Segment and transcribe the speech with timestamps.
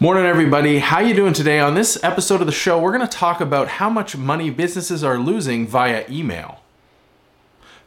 [0.00, 0.80] Morning everybody.
[0.80, 1.60] How you doing today?
[1.60, 5.04] On this episode of the show, we're going to talk about how much money businesses
[5.04, 6.63] are losing via email.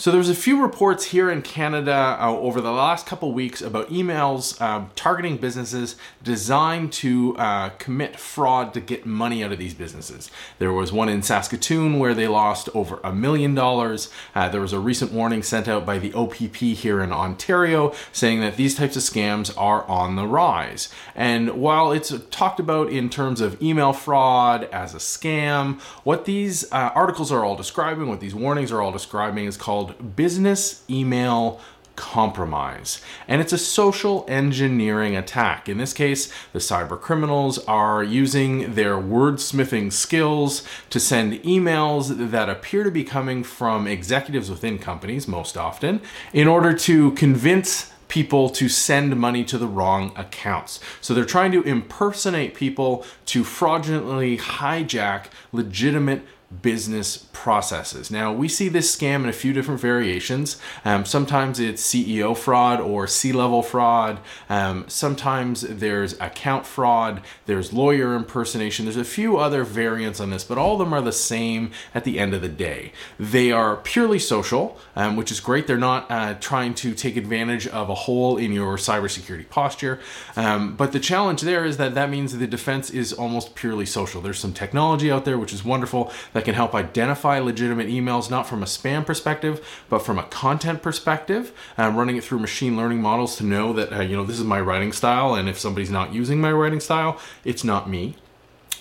[0.00, 3.90] So there's a few reports here in Canada uh, over the last couple weeks about
[3.90, 9.74] emails uh, targeting businesses designed to uh, commit fraud to get money out of these
[9.74, 10.30] businesses.
[10.58, 14.08] There was one in Saskatoon where they lost over a million dollars.
[14.34, 18.40] Uh, there was a recent warning sent out by the OPP here in Ontario saying
[18.40, 20.88] that these types of scams are on the rise.
[21.14, 26.64] And while it's talked about in terms of email fraud as a scam, what these
[26.72, 31.60] uh, articles are all describing, what these warnings are all describing, is called business email
[31.96, 33.02] compromise.
[33.28, 35.68] And it's a social engineering attack.
[35.68, 42.48] In this case, the cyber criminals are using their wordsmithing skills to send emails that
[42.48, 46.00] appear to be coming from executives within companies, most often,
[46.32, 50.80] in order to convince people to send money to the wrong accounts.
[51.00, 56.22] So they're trying to impersonate people to fraudulently hijack legitimate
[56.62, 58.10] business processes.
[58.10, 60.60] Now, we see this scam in a few different variations.
[60.84, 64.18] Um, sometimes it's CEO fraud or C level fraud.
[64.48, 67.22] Um, sometimes there's account fraud.
[67.46, 68.84] There's lawyer impersonation.
[68.84, 72.04] There's a few other variants on this, but all of them are the same at
[72.04, 72.92] the end of the day.
[73.18, 75.66] They are purely social, um, which is great.
[75.66, 80.00] They're not uh, trying to take advantage of a hole in your cybersecurity posture.
[80.36, 84.20] Um, but the challenge there is that that means the defense is almost purely social.
[84.20, 88.46] There's some technology out there, which is wonderful that can help identify legitimate emails, not
[88.46, 91.52] from a spam perspective, but from a content perspective.
[91.76, 94.44] I'm running it through machine learning models to know that, uh, you know, this is
[94.44, 98.16] my writing style, and if somebody's not using my writing style, it's not me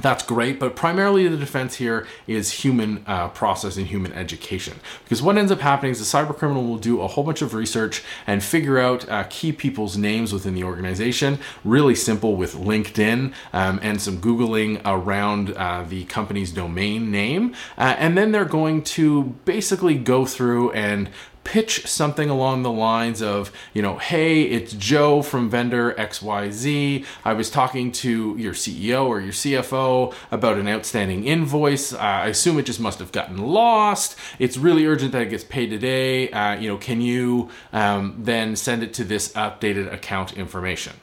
[0.00, 4.80] that's great, but primarily the defense here is human uh, process and human education.
[5.04, 7.54] Because what ends up happening is the cyber criminal will do a whole bunch of
[7.54, 11.38] research and figure out uh, key people's names within the organization.
[11.64, 17.54] Really simple with LinkedIn um, and some Googling around uh, the company's domain name.
[17.78, 21.08] Uh, and then they're going to basically go through and
[21.44, 27.04] pitch something along the lines of, you know, hey, it's Joe from vendor XYZ.
[27.24, 31.92] I was talking to your CEO or your CFO about an outstanding invoice.
[31.92, 34.18] Uh, I assume it just must have gotten lost.
[34.38, 36.30] It's really urgent that it gets paid today.
[36.30, 40.94] Uh, you know, can you um, then send it to this updated account information?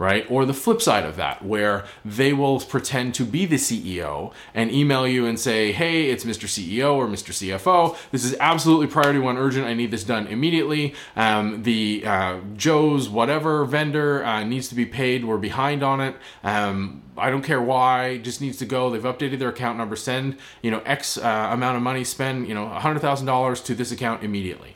[0.00, 0.26] Right?
[0.30, 4.72] Or the flip side of that, where they will pretend to be the CEO and
[4.72, 6.46] email you and say, hey, it's Mr.
[6.46, 7.32] CEO or Mr.
[7.34, 7.94] CFO.
[8.10, 9.66] This is absolutely priority one urgent.
[9.66, 10.94] I need this done immediately.
[11.16, 15.26] Um, the uh, Joe's whatever vendor uh, needs to be paid.
[15.26, 16.16] We're behind on it.
[16.42, 18.88] Um, I don't care why, just needs to go.
[18.88, 19.96] They've updated their account number.
[19.96, 24.24] Send, you know, X uh, amount of money, spend, you know, $100,000 to this account
[24.24, 24.72] immediately.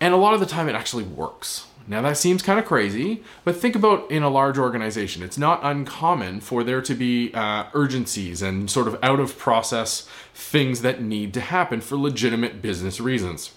[0.00, 3.22] And a lot of the time it actually works now that seems kind of crazy,
[3.44, 5.22] but think about in a large organization.
[5.22, 10.08] It's not uncommon for there to be uh, urgencies and sort of out of process
[10.34, 13.52] things that need to happen for legitimate business reasons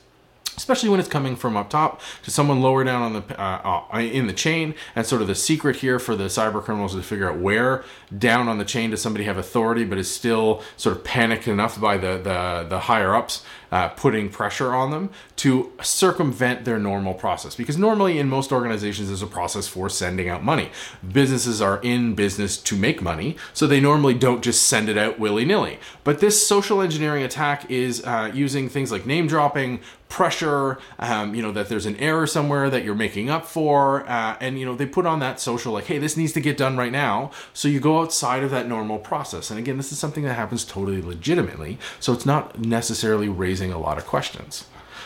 [0.60, 3.98] especially when it's coming from up top to someone lower down on the uh, uh,
[3.98, 4.76] in the chain.
[4.94, 7.86] And sort of the secret here for the cyber criminals is to figure out where
[8.16, 11.80] down on the chain does somebody have authority, but is still sort of panicked enough
[11.80, 17.14] by the the, the higher ups uh, putting pressure on them to circumvent their normal
[17.14, 17.56] process.
[17.56, 20.72] Because normally in most organizations, there's a process for sending out money.
[21.12, 25.20] Businesses are in business to make money, so they normally don't just send it out
[25.20, 25.80] willy nilly.
[26.04, 31.42] But this social engineering attack is uh, using things like name dropping, pressure, um, you
[31.42, 34.10] know, that there's an error somewhere that you're making up for.
[34.10, 36.58] Uh, and, you know, they put on that social, like, hey, this needs to get
[36.58, 37.30] done right now.
[37.54, 39.52] So you go outside of that normal process.
[39.52, 41.78] And again, this is something that happens totally legitimately.
[42.00, 44.64] So it's not necessarily raising raising a lot of questions.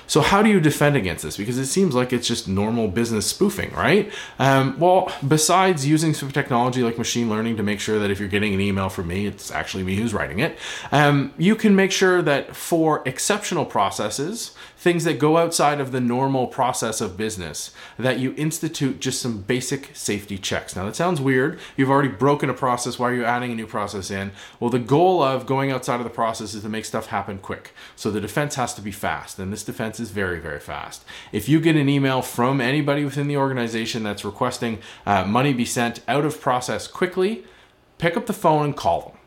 [0.08, 1.38] So, how do you defend against this?
[1.38, 4.12] Because it seems like it's just normal business spoofing, right?
[4.40, 8.30] Um, well, besides using some technology like machine learning to make sure that if you're
[8.30, 10.58] getting an email from me, it's actually me who's writing it,
[10.92, 16.02] um, you can make sure that for exceptional processes, things that go outside of the
[16.02, 20.76] normal process of business, that you institute just some basic safety checks.
[20.76, 21.58] Now, that sounds weird.
[21.78, 23.00] You've already broken a process.
[23.00, 24.34] Why are you adding a new process in?
[24.60, 27.72] Well, the goal of going outside of the process is to make stuff happen quick.
[27.96, 31.04] So the defense has to be fast, and this defense is very, very fast.
[31.32, 35.66] If you get an email from anybody within the organization that's requesting uh, money be
[35.66, 37.44] sent out of process quickly,
[37.98, 39.18] pick up the phone and call them.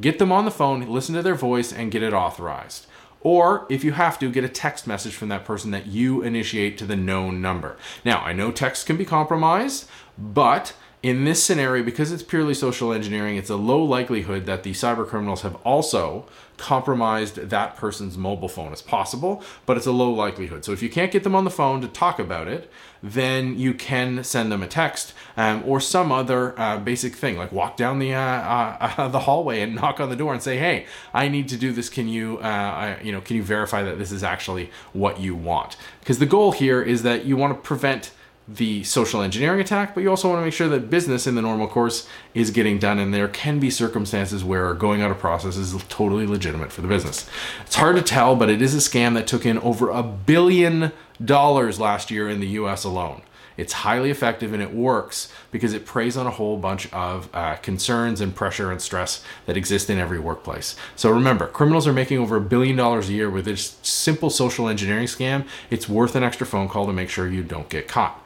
[0.00, 2.86] Get them on the phone, listen to their voice, and get it authorized.
[3.20, 6.76] Or if you have to, get a text message from that person that you initiate
[6.78, 7.76] to the known number.
[8.04, 9.88] Now, I know text can be compromised,
[10.18, 14.70] but in this scenario, because it's purely social engineering, it's a low likelihood that the
[14.70, 16.26] cyber criminals have also
[16.58, 18.72] compromised that person's mobile phone.
[18.72, 20.64] It's possible, but it's a low likelihood.
[20.64, 22.70] So if you can't get them on the phone to talk about it,
[23.02, 27.50] then you can send them a text um, or some other uh, basic thing, like
[27.50, 30.86] walk down the uh, uh, the hallway and knock on the door and say, "Hey,
[31.12, 31.88] I need to do this.
[31.88, 35.76] Can you, uh, you know, can you verify that this is actually what you want?"
[35.98, 38.12] Because the goal here is that you want to prevent
[38.56, 41.42] the social engineering attack, but you also want to make sure that business in the
[41.42, 42.98] normal course is getting done.
[42.98, 46.88] And there can be circumstances where going out of process is totally legitimate for the
[46.88, 47.28] business.
[47.62, 50.92] It's hard to tell, but it is a scam that took in over a billion
[51.24, 53.22] dollars last year in the US alone.
[53.62, 57.54] It's highly effective and it works because it preys on a whole bunch of uh,
[57.56, 60.74] concerns and pressure and stress that exist in every workplace.
[60.96, 64.66] So remember, criminals are making over a billion dollars a year with this simple social
[64.68, 65.46] engineering scam.
[65.70, 68.18] It's worth an extra phone call to make sure you don't get caught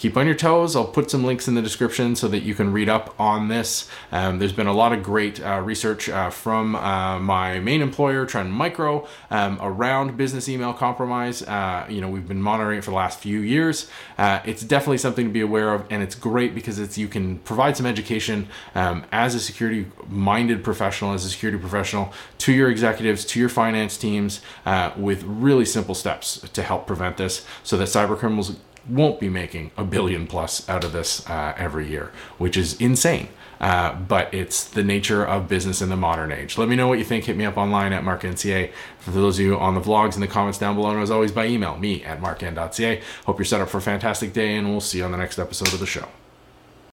[0.00, 0.74] keep on your toes.
[0.74, 3.86] I'll put some links in the description so that you can read up on this.
[4.10, 8.24] Um, there's been a lot of great uh, research uh, from uh, my main employer,
[8.24, 11.42] Trend Micro, um, around business email compromise.
[11.42, 13.90] Uh, you know, we've been monitoring it for the last few years.
[14.16, 17.38] Uh, it's definitely something to be aware of, and it's great because it's you can
[17.40, 23.26] provide some education um, as a security-minded professional, as a security professional, to your executives,
[23.26, 27.88] to your finance teams, uh, with really simple steps to help prevent this, so that
[27.88, 28.56] cyber criminals
[28.88, 33.28] won't be making a billion plus out of this uh, every year, which is insane.
[33.60, 36.56] Uh, but it's the nature of business in the modern age.
[36.56, 37.24] Let me know what you think.
[37.26, 38.72] Hit me up online at markn.ca.
[39.00, 41.30] For those of you on the vlogs in the comments down below, and as always
[41.30, 43.02] by email, me at markn.ca.
[43.26, 45.38] Hope you're set up for a fantastic day, and we'll see you on the next
[45.38, 46.08] episode of the show.